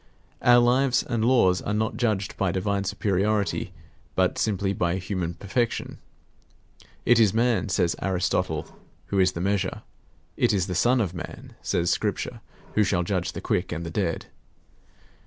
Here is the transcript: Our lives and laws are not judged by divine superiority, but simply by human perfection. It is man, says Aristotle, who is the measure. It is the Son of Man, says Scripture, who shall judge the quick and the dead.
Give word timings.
Our 0.41 0.57
lives 0.57 1.03
and 1.03 1.23
laws 1.23 1.61
are 1.61 1.75
not 1.75 1.95
judged 1.95 2.35
by 2.35 2.51
divine 2.51 2.85
superiority, 2.85 3.71
but 4.15 4.39
simply 4.39 4.73
by 4.73 4.95
human 4.95 5.35
perfection. 5.35 5.99
It 7.05 7.19
is 7.19 7.35
man, 7.35 7.69
says 7.69 7.95
Aristotle, 8.01 8.79
who 9.09 9.19
is 9.19 9.33
the 9.33 9.41
measure. 9.41 9.83
It 10.37 10.53
is 10.53 10.65
the 10.65 10.73
Son 10.73 11.01
of 11.01 11.13
Man, 11.13 11.53
says 11.61 11.91
Scripture, 11.91 12.41
who 12.73 12.83
shall 12.83 13.03
judge 13.03 13.33
the 13.33 13.41
quick 13.41 13.71
and 13.71 13.85
the 13.85 13.91
dead. 13.91 14.25